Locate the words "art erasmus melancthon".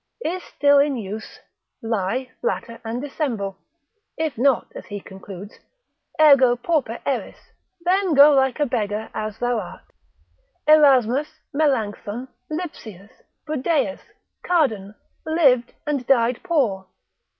9.59-12.27